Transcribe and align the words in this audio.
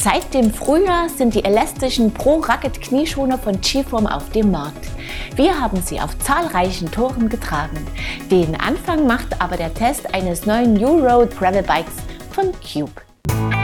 Seit 0.00 0.32
dem 0.32 0.54
Frühjahr 0.54 1.08
sind 1.08 1.34
die 1.34 1.44
elastischen 1.44 2.14
Pro 2.14 2.34
Rugged 2.36 2.80
Knieschoner 2.80 3.36
von 3.36 3.60
G-Form 3.60 4.06
auf 4.06 4.30
dem 4.30 4.52
Markt. 4.52 4.86
Wir 5.34 5.60
haben 5.60 5.82
sie 5.82 6.00
auf 6.00 6.16
zahlreichen 6.20 6.88
Toren 6.88 7.28
getragen. 7.28 7.84
Den 8.30 8.54
Anfang 8.60 9.08
macht 9.08 9.40
aber 9.42 9.56
der 9.56 9.74
Test 9.74 10.14
eines 10.14 10.46
neuen 10.46 10.74
New 10.74 11.04
Road 11.04 11.36
Gravel 11.36 11.64
Bikes 11.64 11.94
von 12.30 12.52
Cube. 12.62 13.57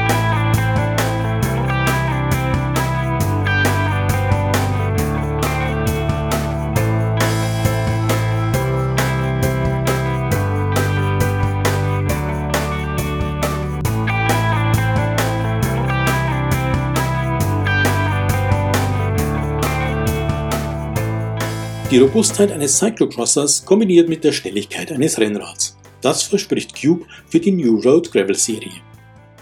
Die 21.95 22.01
Robustheit 22.01 22.51
eines 22.51 22.77
Cyclocrossers 22.79 23.65
kombiniert 23.65 24.09
mit 24.09 24.25
der 24.25 24.33
Schnelligkeit 24.33 24.91
eines 24.91 25.17
Rennrads. 25.17 25.77
Das 26.01 26.25
verspricht 26.25 26.75
Cube 26.75 27.07
für 27.29 27.39
die 27.39 27.53
New 27.53 27.79
Road 27.83 28.11
Gravel 28.11 28.35
Serie. 28.35 28.83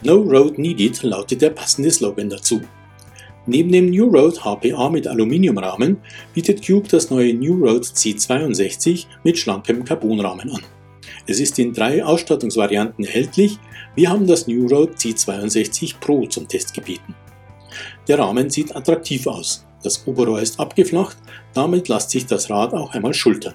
No 0.02 0.16
Road 0.16 0.58
Needed 0.58 1.02
lautet 1.02 1.40
der 1.40 1.48
passende 1.48 1.90
Slogan 1.90 2.28
dazu. 2.28 2.60
Neben 3.46 3.72
dem 3.72 3.88
New 3.88 4.04
Road 4.04 4.44
HPA 4.44 4.90
mit 4.90 5.06
Aluminiumrahmen 5.06 5.96
bietet 6.34 6.66
Cube 6.66 6.86
das 6.90 7.08
neue 7.08 7.32
New 7.32 7.54
Road 7.64 7.84
C62 7.84 9.06
mit 9.24 9.38
schlankem 9.38 9.82
Carbonrahmen 9.82 10.50
an. 10.50 10.60
Es 11.26 11.40
ist 11.40 11.58
in 11.58 11.72
drei 11.72 12.04
Ausstattungsvarianten 12.04 13.06
erhältlich. 13.06 13.58
Wir 13.94 14.10
haben 14.10 14.26
das 14.26 14.46
New 14.46 14.66
Road 14.66 14.96
C62 14.96 16.00
Pro 16.00 16.26
zum 16.26 16.46
Test 16.48 16.74
gebeten. 16.74 17.14
Der 18.08 18.18
Rahmen 18.18 18.50
sieht 18.50 18.76
attraktiv 18.76 19.26
aus. 19.26 19.64
Das 19.82 20.06
Oberrohr 20.06 20.40
ist 20.40 20.60
abgeflacht, 20.60 21.16
damit 21.54 21.88
lässt 21.88 22.10
sich 22.10 22.26
das 22.26 22.50
Rad 22.50 22.72
auch 22.72 22.94
einmal 22.94 23.14
schultern. 23.14 23.54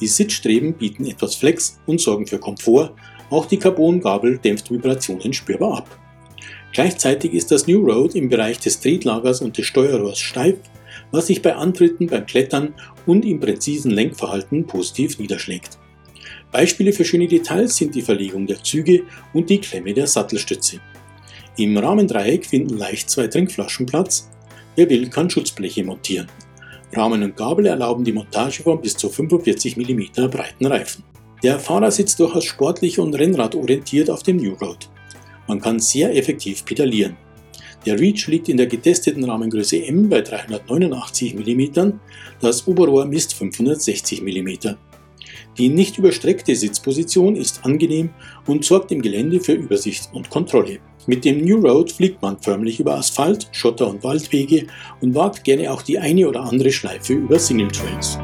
Die 0.00 0.08
Sitzstreben 0.08 0.74
bieten 0.74 1.06
etwas 1.06 1.36
Flex 1.36 1.78
und 1.86 2.00
sorgen 2.00 2.26
für 2.26 2.38
Komfort, 2.38 2.92
auch 3.30 3.46
die 3.46 3.58
Carbongabel 3.58 4.38
dämpft 4.38 4.70
Vibrationen 4.70 5.32
spürbar 5.32 5.78
ab. 5.78 5.98
Gleichzeitig 6.72 7.32
ist 7.32 7.52
das 7.52 7.68
New 7.68 7.84
Road 7.84 8.16
im 8.16 8.28
Bereich 8.28 8.58
des 8.58 8.80
Tretlagers 8.80 9.40
und 9.40 9.56
des 9.56 9.66
Steuerrohrs 9.66 10.18
steif, 10.18 10.56
was 11.12 11.28
sich 11.28 11.40
bei 11.40 11.54
Antritten, 11.54 12.08
beim 12.08 12.26
Klettern 12.26 12.74
und 13.06 13.24
im 13.24 13.38
präzisen 13.38 13.92
Lenkverhalten 13.92 14.66
positiv 14.66 15.18
niederschlägt. 15.18 15.78
Beispiele 16.50 16.92
für 16.92 17.04
schöne 17.04 17.28
Details 17.28 17.76
sind 17.76 17.94
die 17.94 18.02
Verlegung 18.02 18.46
der 18.46 18.62
Züge 18.62 19.04
und 19.32 19.50
die 19.50 19.60
Klemme 19.60 19.94
der 19.94 20.06
Sattelstütze. 20.06 20.80
Im 21.56 21.76
Rahmendreieck 21.76 22.44
finden 22.44 22.76
leicht 22.76 23.08
zwei 23.08 23.28
Trinkflaschen 23.28 23.86
Platz, 23.86 24.28
Wer 24.76 24.88
will, 24.90 25.08
kann 25.08 25.30
Schutzbleche 25.30 25.84
montieren. 25.84 26.26
Rahmen 26.92 27.22
und 27.22 27.36
Gabel 27.36 27.66
erlauben 27.66 28.04
die 28.04 28.12
Montage 28.12 28.62
von 28.62 28.80
bis 28.80 28.96
zu 28.96 29.08
45 29.08 29.76
mm 29.76 30.28
breiten 30.30 30.66
Reifen. 30.66 31.04
Der 31.42 31.58
Fahrer 31.58 31.90
sitzt 31.90 32.20
durchaus 32.20 32.44
sportlich 32.44 32.98
und 32.98 33.14
rennradorientiert 33.14 34.10
auf 34.10 34.22
dem 34.22 34.36
New 34.36 34.54
Road. 34.54 34.88
Man 35.46 35.60
kann 35.60 35.78
sehr 35.78 36.16
effektiv 36.16 36.64
pedalieren. 36.64 37.16
Der 37.84 38.00
Reach 38.00 38.26
liegt 38.28 38.48
in 38.48 38.56
der 38.56 38.66
getesteten 38.66 39.24
Rahmengröße 39.24 39.84
M 39.84 40.08
bei 40.08 40.22
389 40.22 41.34
mm, 41.34 41.92
das 42.40 42.66
Oberrohr 42.66 43.04
misst 43.04 43.34
560 43.34 44.22
mm. 44.22 44.74
Die 45.58 45.68
nicht 45.68 45.98
überstreckte 45.98 46.56
Sitzposition 46.56 47.36
ist 47.36 47.64
angenehm 47.64 48.10
und 48.46 48.64
sorgt 48.64 48.90
im 48.90 49.02
Gelände 49.02 49.38
für 49.38 49.52
Übersicht 49.52 50.08
und 50.12 50.30
Kontrolle. 50.30 50.78
Mit 51.06 51.24
dem 51.24 51.44
New 51.44 51.60
Road 51.60 51.92
fliegt 51.92 52.22
man 52.22 52.38
förmlich 52.38 52.80
über 52.80 52.96
Asphalt, 52.96 53.48
Schotter 53.52 53.88
und 53.88 54.02
Waldwege 54.02 54.66
und 55.00 55.14
wagt 55.14 55.44
gerne 55.44 55.70
auch 55.70 55.82
die 55.82 55.98
eine 55.98 56.26
oder 56.28 56.42
andere 56.44 56.72
Schleife 56.72 57.12
über 57.12 57.38
Single 57.38 57.68
Trails. 57.68 58.18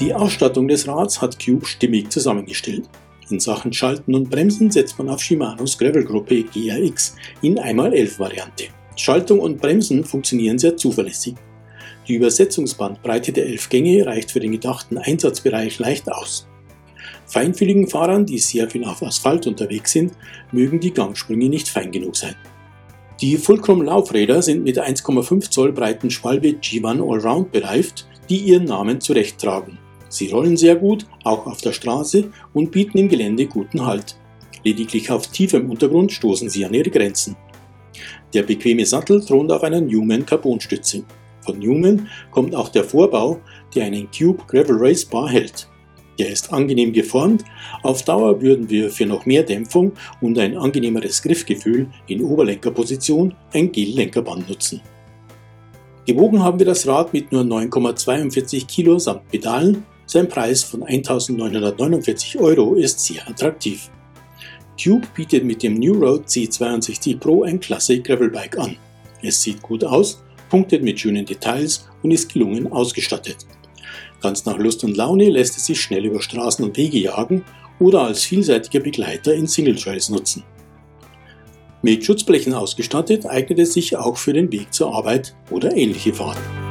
Die 0.00 0.12
Ausstattung 0.12 0.66
des 0.66 0.88
Rads 0.88 1.22
hat 1.22 1.38
Cube 1.38 1.64
stimmig 1.64 2.10
zusammengestellt. 2.10 2.88
In 3.30 3.38
Sachen 3.38 3.72
Schalten 3.72 4.16
und 4.16 4.28
Bremsen 4.28 4.68
setzt 4.68 4.98
man 4.98 5.08
auf 5.08 5.22
Shimanos 5.22 5.78
Gravel-Gruppe 5.78 6.42
GRX 6.42 7.14
in 7.42 7.60
1x11 7.60 8.18
Variante. 8.18 8.64
Schaltung 8.96 9.38
und 9.38 9.60
Bremsen 9.60 10.04
funktionieren 10.04 10.58
sehr 10.58 10.76
zuverlässig. 10.76 11.36
Die 12.08 12.14
Übersetzungsbandbreite 12.14 13.32
der 13.32 13.46
11 13.46 13.68
Gänge 13.68 14.04
reicht 14.04 14.32
für 14.32 14.40
den 14.40 14.50
gedachten 14.50 14.98
Einsatzbereich 14.98 15.78
leicht 15.78 16.10
aus. 16.10 16.48
Feinfühligen 17.26 17.86
Fahrern, 17.86 18.26
die 18.26 18.38
sehr 18.38 18.68
viel 18.68 18.84
auf 18.84 19.00
Asphalt 19.00 19.46
unterwegs 19.46 19.92
sind, 19.92 20.12
mögen 20.50 20.80
die 20.80 20.92
Gangsprünge 20.92 21.48
nicht 21.48 21.68
fein 21.68 21.92
genug 21.92 22.16
sein. 22.16 22.34
Die 23.20 23.36
Fulcrum 23.36 23.80
Laufräder 23.80 24.42
sind 24.42 24.64
mit 24.64 24.76
1,5 24.76 25.50
Zoll 25.50 25.72
breiten 25.72 26.10
Schwalbe 26.10 26.48
G1 26.48 27.00
Allround 27.00 27.52
bereift, 27.52 28.08
die 28.28 28.38
ihren 28.38 28.64
Namen 28.64 29.00
zurechttragen. 29.00 29.78
Sie 30.14 30.30
rollen 30.30 30.56
sehr 30.56 30.76
gut, 30.76 31.06
auch 31.24 31.44
auf 31.44 31.60
der 31.60 31.72
Straße 31.72 32.30
und 32.52 32.70
bieten 32.70 32.98
im 32.98 33.08
Gelände 33.08 33.46
guten 33.46 33.84
Halt. 33.84 34.16
Lediglich 34.62 35.10
auf 35.10 35.26
tiefem 35.26 35.68
Untergrund 35.68 36.12
stoßen 36.12 36.48
sie 36.48 36.64
an 36.64 36.72
ihre 36.72 36.88
Grenzen. 36.88 37.36
Der 38.32 38.44
bequeme 38.44 38.86
Sattel 38.86 39.24
thront 39.24 39.50
auf 39.50 39.64
einer 39.64 39.80
Newman 39.80 40.24
Carbonstütze. 40.24 41.02
Von 41.40 41.58
Newman 41.58 42.08
kommt 42.30 42.54
auch 42.54 42.68
der 42.68 42.84
Vorbau, 42.84 43.40
der 43.74 43.86
einen 43.86 44.08
Cube 44.16 44.44
Gravel 44.46 44.76
Race 44.78 45.04
Bar 45.04 45.30
hält. 45.30 45.68
Der 46.20 46.28
ist 46.28 46.52
angenehm 46.52 46.92
geformt. 46.92 47.42
Auf 47.82 48.04
Dauer 48.04 48.40
würden 48.40 48.70
wir 48.70 48.90
für 48.90 49.06
noch 49.06 49.26
mehr 49.26 49.42
Dämpfung 49.42 49.94
und 50.20 50.38
ein 50.38 50.56
angenehmeres 50.56 51.22
Griffgefühl 51.22 51.88
in 52.06 52.22
Oberlenkerposition 52.22 53.34
ein 53.52 53.72
Gel-Lenkerband 53.72 54.48
nutzen. 54.48 54.80
Gewogen 56.06 56.40
haben 56.40 56.60
wir 56.60 56.66
das 56.66 56.86
Rad 56.86 57.12
mit 57.12 57.32
nur 57.32 57.42
9,42 57.42 58.64
Kilo 58.68 59.00
samt 59.00 59.28
Pedalen 59.28 59.84
sein 60.14 60.28
Preis 60.28 60.62
von 60.62 60.84
1949 60.84 62.38
Euro 62.38 62.74
ist 62.76 63.00
sehr 63.00 63.28
attraktiv. 63.28 63.90
Cube 64.80 65.08
bietet 65.12 65.42
mit 65.44 65.60
dem 65.64 65.74
New 65.74 65.94
Road 65.94 66.26
C62 66.26 67.18
Pro 67.18 67.42
ein 67.42 67.58
klasse 67.58 68.00
Gravelbike 68.00 68.56
an. 68.58 68.76
Es 69.22 69.42
sieht 69.42 69.60
gut 69.60 69.82
aus, 69.82 70.22
punktet 70.50 70.84
mit 70.84 71.00
schönen 71.00 71.26
Details 71.26 71.88
und 72.04 72.12
ist 72.12 72.32
gelungen 72.32 72.70
ausgestattet. 72.70 73.38
Ganz 74.22 74.44
nach 74.44 74.56
Lust 74.56 74.84
und 74.84 74.96
Laune 74.96 75.28
lässt 75.30 75.56
es 75.56 75.66
sich 75.66 75.80
schnell 75.80 76.04
über 76.04 76.22
Straßen 76.22 76.64
und 76.64 76.76
Wege 76.76 76.98
jagen 76.98 77.44
oder 77.80 78.02
als 78.02 78.22
vielseitiger 78.22 78.84
Begleiter 78.84 79.34
in 79.34 79.48
Single 79.48 79.74
Trails 79.74 80.10
nutzen. 80.10 80.44
Mit 81.82 82.04
Schutzblechen 82.04 82.54
ausgestattet 82.54 83.26
eignet 83.26 83.58
es 83.58 83.72
sich 83.72 83.96
auch 83.96 84.16
für 84.16 84.32
den 84.32 84.52
Weg 84.52 84.72
zur 84.72 84.94
Arbeit 84.94 85.34
oder 85.50 85.76
ähnliche 85.76 86.14
Fahrten. 86.14 86.63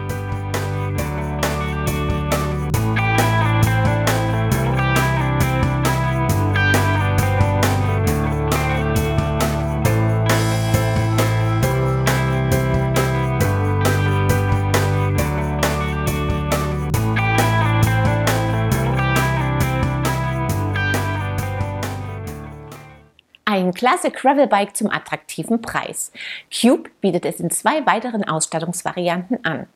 Ein 23.53 23.72
klasse 23.72 24.09
Gravelbike 24.09 24.76
zum 24.76 24.90
attraktiven 24.90 25.61
Preis. 25.61 26.11
Cube 26.52 26.90
bietet 27.02 27.23
es 27.23 27.40
in 27.40 27.52
zwei 27.52 27.85
weiteren 27.85 28.23
Ausstattungsvarianten 28.23 29.46
an. 29.46 29.67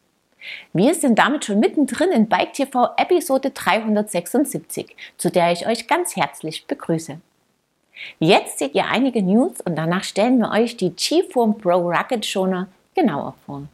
Wir 0.74 0.95
sind 0.95 1.19
damit 1.19 1.45
schon 1.45 1.59
mittendrin 1.59 2.12
in 2.12 2.27
Bike 2.27 2.53
TV 2.53 2.89
Episode 2.97 3.51
376, 3.51 4.95
zu 5.18 5.29
der 5.29 5.51
ich 5.51 5.68
euch 5.68 5.85
ganz 5.85 6.15
herzlich 6.15 6.65
begrüße. 6.65 7.21
Jetzt 8.18 8.57
seht 8.57 8.74
ihr 8.74 8.88
einige 8.88 9.21
News 9.21 9.62
und 9.62 9.75
danach 9.75 10.03
stellen 10.03 10.39
wir 10.39 10.50
euch 10.50 10.75
die 10.75 10.95
G-Form 10.95 11.59
Pro 11.59 11.88
Rocket 11.88 12.25
Schoner 12.25 12.69
genauer 12.95 13.35
vor. 13.45 13.68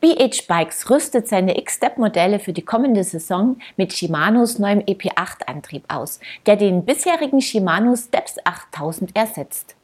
BH 0.00 0.46
Bikes 0.48 0.88
rüstet 0.88 1.28
seine 1.28 1.58
X-Step-Modelle 1.58 2.38
für 2.38 2.52
die 2.52 2.64
kommende 2.64 3.04
Saison 3.04 3.58
mit 3.76 3.92
Shimanos 3.92 4.58
neuem 4.58 4.80
EP8-Antrieb 4.80 5.84
aus, 5.88 6.20
der 6.46 6.56
den 6.56 6.84
bisherigen 6.84 7.40
Shimano 7.40 7.94
Steps 7.96 8.36
8000 8.44 9.14
ersetzt. 9.14 9.76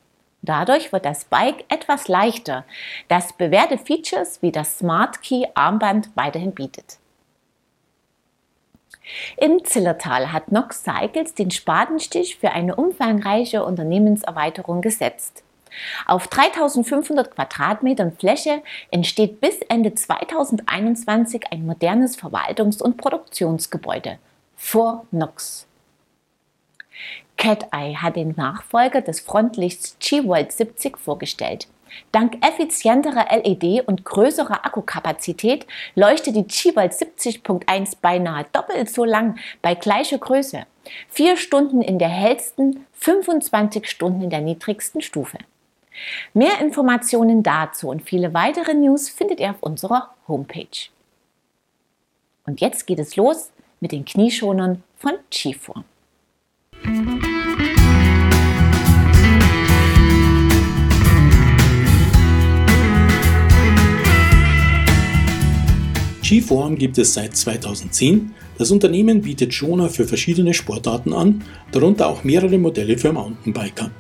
Dadurch 0.43 0.93
wird 0.93 1.05
das 1.05 1.25
Bike 1.25 1.65
etwas 1.69 2.09
leichter, 2.09 2.65
das 3.09 3.33
bewährte 3.33 3.79
Features 3.79 4.43
wie 4.43 4.53
das 4.53 4.79
Smart 4.79 5.23
Key 5.23 5.45
Armband 5.55 6.11
weiterhin 6.15 6.53
bietet. 6.53 6.99
Im 9.37 9.65
Zillertal 9.65 10.33
hat 10.33 10.51
Nox 10.51 10.83
Cycles 10.83 11.35
den 11.35 11.51
Spatenstich 11.51 12.37
für 12.37 12.51
eine 12.51 12.75
umfangreiche 12.75 13.65
Unternehmenserweiterung 13.65 14.81
gesetzt. 14.81 15.45
Auf 16.07 16.29
3500 16.29 17.35
Quadratmetern 17.35 18.17
Fläche 18.17 18.63
entsteht 18.91 19.41
bis 19.41 19.59
Ende 19.69 19.95
2021 19.95 21.45
ein 21.51 21.67
modernes 21.67 22.19
Verwaltungs- 22.19 22.83
und 22.83 22.97
Produktionsgebäude 22.97 24.19
vor 24.57 25.07
Nox. 25.11 25.67
Cat 27.37 27.67
hat 27.73 28.17
den 28.17 28.35
Nachfolger 28.37 29.03
des 29.03 29.21
Frontlichts 29.21 29.97
G-Volt 30.01 30.53
70 30.53 30.97
vorgestellt. 30.97 31.69
Dank 32.13 32.45
effizienterer 32.45 33.27
LED 33.31 33.87
und 33.87 34.05
größerer 34.05 34.65
Akkukapazität 34.65 35.67
leuchtet 35.95 36.37
die 36.37 36.45
G-Volt 36.45 36.93
70.1 36.93 37.97
beinahe 38.01 38.47
doppelt 38.53 38.91
so 38.91 39.05
lang 39.05 39.39
bei 39.63 39.75
gleicher 39.75 40.19
Größe. 40.19 40.67
Vier 41.09 41.37
Stunden 41.37 41.83
in 41.83 41.99
der 41.99 42.09
hellsten, 42.09 42.87
25 42.95 43.89
Stunden 43.89 44.23
in 44.23 44.31
der 44.31 44.41
niedrigsten 44.41 45.03
Stufe. 45.03 45.39
Mehr 46.35 46.61
Informationen 46.61 47.43
dazu 47.43 47.89
und 47.89 48.03
viele 48.03 48.35
weitere 48.35 48.75
News 48.75 49.09
findet 49.09 49.41
ihr 49.41 49.51
auf 49.51 49.63
unserer 49.63 50.15
Homepage. 50.29 50.91
Und 52.47 52.61
jetzt 52.61 52.87
geht 52.87 52.99
es 52.99 53.17
los 53.17 53.51
mit 53.81 53.93
den 53.93 54.05
Knieschonern 54.05 54.83
von 54.97 55.13
G-Form. 55.31 55.85
G-Form 66.23 66.77
gibt 66.77 66.99
es 66.99 67.15
seit 67.15 67.37
2010. 67.37 68.35
Das 68.59 68.73
Unternehmen 68.73 69.23
bietet 69.23 69.55
Schoner 69.55 69.89
für 69.89 70.07
verschiedene 70.07 70.55
Sportarten 70.55 71.13
an, 71.13 71.45
darunter 71.71 72.09
auch 72.09 72.25
mehrere 72.25 72.59
Modelle 72.59 72.99
für 72.99 73.13
Mountainbiker. 73.13 73.93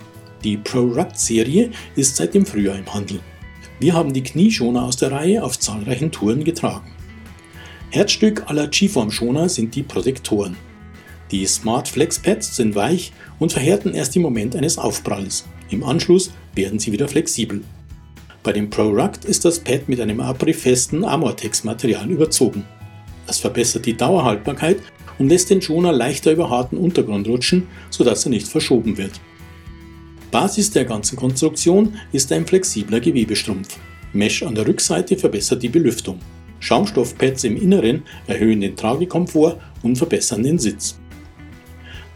Die 0.45 0.57
Pro-Ruct-Serie 0.57 1.71
ist 1.97 2.17
seit 2.17 2.35
dem 2.35 2.47
Frühjahr 2.47 2.79
im 2.79 2.93
Handel. 2.93 3.21
Wir 3.81 3.95
haben 3.95 4.13
die 4.13 4.23
Knieschoner 4.23 4.85
aus 4.85 4.97
der 4.97 5.13
Reihe 5.13 5.43
auf 5.43 5.59
zahlreichen 5.59 6.11
Touren 6.11 6.45
getragen. 6.45 6.93
Herzstück 7.91 8.49
aller 8.49 8.69
G-Form-Schoner 8.69 9.49
sind 9.49 9.75
die 9.75 9.83
Protektoren. 9.83 10.57
Die 11.31 11.47
Smart 11.47 11.89
Flex 11.89 12.19
Pads 12.19 12.57
sind 12.57 12.75
weich 12.75 13.13
und 13.39 13.53
verhärten 13.53 13.95
erst 13.95 14.15
im 14.17 14.23
Moment 14.23 14.55
eines 14.55 14.79
Aufpralls. 14.79 15.47
Im 15.71 15.83
Anschluss 15.83 16.31
werden 16.55 16.79
sie 16.79 16.93
wieder 16.93 17.09
flexibel. 17.09 17.63
Bei 18.43 18.53
dem 18.53 18.71
ProRuct 18.71 19.25
ist 19.25 19.45
das 19.45 19.59
Pad 19.59 19.89
mit 19.89 20.01
einem 20.01 20.21
abriebfesten 20.21 21.05
Amortex-Material 21.05 22.09
überzogen. 22.09 22.65
Das 23.27 23.39
verbessert 23.39 23.87
die 23.87 23.97
Dauerhaltbarkeit 23.97 24.79
und 25.19 25.29
lässt 25.29 25.51
den 25.51 25.61
Schoner 25.61 25.93
leichter 25.93 26.31
über 26.31 26.49
harten 26.49 26.77
Untergrund 26.77 27.27
rutschen, 27.27 27.67
sodass 27.91 28.25
er 28.25 28.31
nicht 28.31 28.47
verschoben 28.47 28.97
wird. 28.97 29.21
Basis 30.37 30.71
der 30.71 30.85
ganzen 30.85 31.17
Konstruktion 31.17 31.95
ist 32.13 32.31
ein 32.31 32.45
flexibler 32.45 33.01
Gewebestrumpf. 33.01 33.79
Mesh 34.13 34.43
an 34.43 34.55
der 34.55 34.69
Rückseite 34.69 35.17
verbessert 35.17 35.63
die 35.63 35.71
Belüftung. 35.71 36.19
Schaumstoffpads 36.61 37.45
im 37.45 37.57
Inneren 37.57 38.03
erhöhen 38.27 38.61
den 38.61 38.77
Tragekomfort 38.77 39.57
und 39.83 39.97
verbessern 39.97 40.43
den 40.43 40.59
Sitz. 40.59 40.99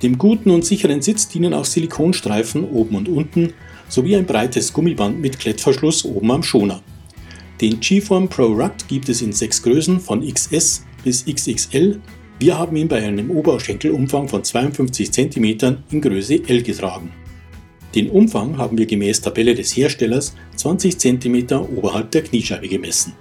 Dem 0.03 0.19
guten 0.19 0.51
und 0.51 0.67
sicheren 0.67 1.01
Sitz 1.01 1.29
dienen 1.29 1.55
auch 1.55 1.65
Silikonstreifen 1.65 2.65
oben 2.65 2.97
und 2.97 3.09
unten 3.09 3.55
sowie 3.89 4.17
ein 4.17 4.27
breites 4.27 4.71
Gummiband 4.71 5.19
mit 5.19 5.39
Klettverschluss 5.39 6.05
oben 6.05 6.31
am 6.31 6.43
Schoner. 6.43 6.83
Den 7.63 7.81
G-Form 7.81 8.29
Pro 8.29 8.49
Ruct 8.49 8.87
gibt 8.87 9.09
es 9.09 9.23
in 9.23 9.33
sechs 9.33 9.63
Größen 9.63 9.99
von 9.99 10.31
XS 10.31 10.85
bis 11.05 11.25
XXL. 11.25 11.99
Wir 12.39 12.59
haben 12.59 12.77
ihn 12.77 12.89
bei 12.89 13.03
einem 13.03 13.31
Oberschenkelumfang 13.31 14.29
von 14.29 14.45
52 14.45 15.11
cm 15.11 15.79
in 15.91 16.03
Größe 16.03 16.47
L 16.47 16.63
getragen. 16.63 17.13
Den 17.95 18.09
Umfang 18.11 18.57
haben 18.57 18.79
wir 18.79 18.87
gemäß 18.87 19.21
Tabelle 19.21 19.55
des 19.55 19.77
Herstellers 19.77 20.35
20 20.57 20.99
cm 20.99 21.53
oberhalb 21.77 22.11
der 22.13 22.23
Kniescheibe 22.23 22.69
gemessen. 22.69 23.15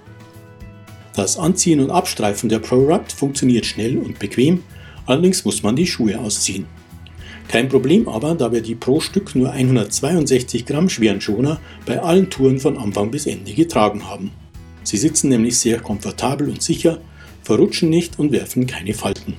Das 1.14 1.36
Anziehen 1.36 1.80
und 1.80 1.90
Abstreifen 1.90 2.48
der 2.48 2.60
Pro 2.60 2.76
Ruct 2.76 3.12
funktioniert 3.12 3.66
schnell 3.66 3.98
und 3.98 4.18
bequem, 4.18 4.62
allerdings 5.06 5.44
muss 5.44 5.62
man 5.62 5.74
die 5.74 5.86
Schuhe 5.86 6.18
ausziehen. 6.20 6.66
Kein 7.48 7.68
Problem 7.68 8.08
aber, 8.08 8.36
da 8.36 8.52
wir 8.52 8.60
die 8.60 8.76
pro 8.76 9.00
Stück 9.00 9.34
nur 9.34 9.50
162 9.50 10.66
Gramm 10.66 10.88
schweren 10.88 11.20
Schoner 11.20 11.60
bei 11.84 12.00
allen 12.00 12.30
Touren 12.30 12.60
von 12.60 12.78
Anfang 12.78 13.10
bis 13.10 13.26
Ende 13.26 13.52
getragen 13.52 14.08
haben. 14.08 14.30
Sie 14.84 14.96
sitzen 14.96 15.30
nämlich 15.30 15.58
sehr 15.58 15.80
komfortabel 15.80 16.48
und 16.48 16.62
sicher, 16.62 17.00
verrutschen 17.42 17.90
nicht 17.90 18.20
und 18.20 18.30
werfen 18.30 18.68
keine 18.68 18.94
Falten. 18.94 19.34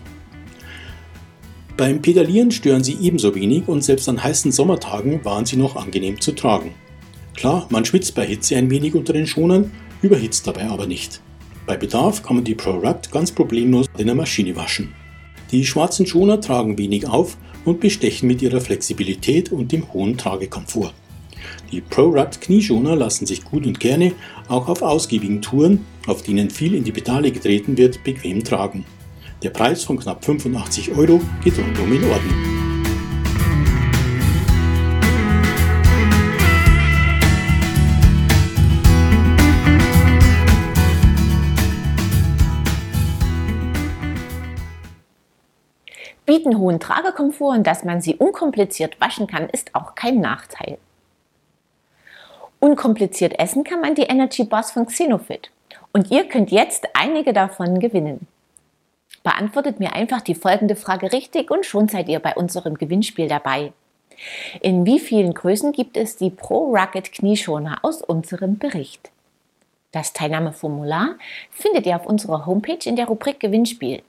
Beim 1.78 2.02
Pedalieren 2.02 2.52
stören 2.52 2.84
sie 2.84 2.98
ebenso 3.02 3.34
wenig 3.34 3.68
und 3.68 3.84
selbst 3.84 4.08
an 4.10 4.24
heißen 4.24 4.52
Sommertagen 4.52 5.24
waren 5.24 5.46
sie 5.46 5.56
noch 5.56 5.76
angenehm 5.76 6.20
zu 6.20 6.34
tragen. 6.34 6.74
Klar, 7.36 7.68
man 7.70 7.86
schwitzt 7.86 8.14
bei 8.14 8.26
Hitze 8.26 8.56
ein 8.56 8.70
wenig 8.70 8.94
unter 8.94 9.14
den 9.14 9.26
Schonern, 9.26 9.72
überhitzt 10.02 10.46
dabei 10.46 10.68
aber 10.68 10.86
nicht. 10.86 11.22
Bei 11.66 11.78
Bedarf 11.78 12.24
kann 12.24 12.36
man 12.36 12.46
die 12.46 12.56
ProRuct 12.56 13.12
ganz 13.12 13.32
problemlos 13.32 13.88
in 13.98 14.08
der 14.08 14.16
Maschine 14.16 14.56
waschen. 14.56 14.94
Die 15.52 15.66
schwarzen 15.66 16.06
Schoner 16.06 16.40
tragen 16.42 16.78
wenig 16.78 17.08
auf 17.08 17.38
und 17.66 17.80
bestechen 17.80 18.28
mit 18.28 18.42
ihrer 18.42 18.62
Flexibilität 18.62 19.52
und 19.52 19.72
dem 19.72 19.92
hohen 19.94 20.18
Tragekomfort. 20.18 20.94
Die 21.72 21.82
ProRuct 21.82 22.42
Knieschoner 22.42 22.96
lassen 22.96 23.26
sich 23.26 23.44
gut 23.44 23.66
und 23.66 23.80
gerne 23.80 24.14
auch 24.48 24.68
auf 24.68 24.82
ausgiebigen 24.82 25.42
Touren, 25.42 25.86
auf 26.08 26.24
denen 26.24 26.50
viel 26.50 26.76
in 26.76 26.84
die 26.84 26.92
Pedale 26.92 27.32
getreten 27.32 27.78
wird, 27.78 28.04
bequem 28.04 28.44
tragen. 28.44 28.86
Der 29.44 29.50
Preis 29.50 29.84
von 29.84 29.98
knapp 29.98 30.24
85 30.24 30.96
Euro 30.96 31.20
geht 31.44 31.58
rundum 31.58 31.92
in 31.92 32.04
Ordnung. 32.04 32.52
bieten 46.32 46.60
hohen 46.60 46.80
Tragekomfort 46.80 47.58
und 47.58 47.68
dass 47.68 47.84
man 47.84 48.00
sie 48.00 48.16
unkompliziert 48.16 49.02
waschen 49.02 49.28
kann, 49.28 49.50
ist 49.50 49.76
auch 49.76 49.96
kein 49.96 50.22
Nachteil. 50.22 50.78
Unkompliziert 52.60 53.38
essen 53.38 53.66
kann 53.66 53.82
man 53.82 53.96
die 53.96 54.04
Energy 54.04 54.46
Bars 54.46 54.72
von 54.72 54.86
Xenofit. 54.86 55.52
Und 55.92 56.10
ihr 56.10 56.30
könnt 56.30 56.50
jetzt 56.52 56.88
einige 56.94 57.34
davon 57.34 57.80
gewinnen. 57.80 58.28
Beantwortet 59.24 59.80
mir 59.80 59.94
einfach 59.94 60.22
die 60.22 60.36
folgende 60.36 60.76
Frage 60.76 61.12
richtig 61.12 61.52
und 61.52 61.66
schon 61.66 61.88
seid 61.88 62.10
ihr 62.10 62.20
bei 62.20 62.36
unserem 62.36 62.76
Gewinnspiel 62.76 63.28
dabei. 63.28 63.72
In 64.62 64.86
wie 64.86 65.00
vielen 65.00 65.34
Größen 65.34 65.72
gibt 65.72 65.98
es 65.98 66.16
die 66.16 66.30
Pro 66.30 66.76
Rocket 66.76 67.12
Knieschoner 67.12 67.80
aus 67.84 68.02
unserem 68.02 68.58
Bericht? 68.58 69.12
Das 69.92 70.14
Teilnahmeformular 70.14 71.16
findet 71.52 71.86
ihr 71.86 71.96
auf 71.96 72.06
unserer 72.06 72.46
Homepage 72.46 72.80
in 72.86 72.96
der 72.96 73.08
Rubrik 73.08 73.40
Gewinnspiel. 73.40 74.02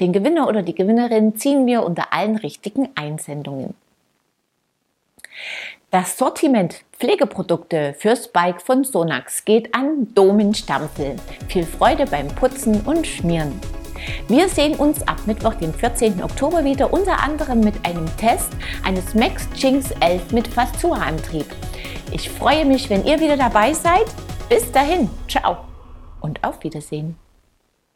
Den 0.00 0.12
Gewinner 0.12 0.48
oder 0.48 0.62
die 0.62 0.74
Gewinnerin 0.74 1.36
ziehen 1.36 1.66
wir 1.66 1.84
unter 1.84 2.12
allen 2.12 2.36
richtigen 2.36 2.88
Einsendungen. 2.94 3.74
Das 5.90 6.18
Sortiment 6.18 6.82
Pflegeprodukte 6.92 7.94
fürs 7.98 8.28
Bike 8.28 8.62
von 8.62 8.84
Sonax 8.84 9.44
geht 9.44 9.74
an 9.74 10.14
Domen 10.14 10.54
Stampfel. 10.54 11.16
Viel 11.48 11.64
Freude 11.64 12.06
beim 12.06 12.28
Putzen 12.28 12.80
und 12.82 13.06
Schmieren. 13.06 13.60
Wir 14.28 14.48
sehen 14.48 14.74
uns 14.76 15.06
ab 15.06 15.18
Mittwoch, 15.26 15.54
den 15.54 15.72
14. 15.72 16.22
Oktober 16.22 16.64
wieder, 16.64 16.92
unter 16.92 17.22
anderem 17.22 17.60
mit 17.60 17.74
einem 17.84 18.06
Test 18.16 18.50
eines 18.84 19.14
Max 19.14 19.48
Jinx 19.56 19.90
11 20.00 20.32
mit 20.32 20.48
Fastua-Antrieb. 20.48 21.46
Ich 22.12 22.30
freue 22.30 22.64
mich, 22.64 22.88
wenn 22.90 23.04
ihr 23.04 23.20
wieder 23.20 23.36
dabei 23.36 23.72
seid. 23.72 24.06
Bis 24.48 24.70
dahin, 24.70 25.10
ciao 25.28 25.58
und 26.20 26.42
auf 26.44 26.62
Wiedersehen. 26.62 27.16